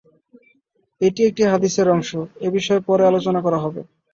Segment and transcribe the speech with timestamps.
[1.01, 2.09] এটি একটি হাদীসের অংশ,
[2.39, 3.81] এ বিষয়ে পরে আলোচনা করা হবে।